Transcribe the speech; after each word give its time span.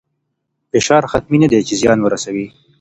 فشار 0.71 1.03
حتمي 1.11 1.37
نه 1.43 1.47
دی 1.51 1.59
چې 1.67 1.73
زیان 1.81 1.99
ورسوي. 2.01 2.47